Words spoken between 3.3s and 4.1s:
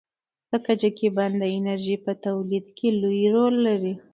رول لري.